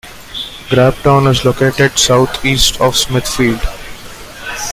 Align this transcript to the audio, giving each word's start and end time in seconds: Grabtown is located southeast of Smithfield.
Grabtown 0.69 1.27
is 1.29 1.45
located 1.45 1.95
southeast 1.99 2.81
of 2.81 2.95
Smithfield. 2.97 3.61